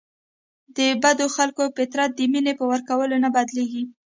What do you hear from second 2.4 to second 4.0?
په ورکولو نه بدلیږي.